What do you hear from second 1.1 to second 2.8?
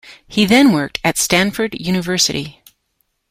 Stanford University.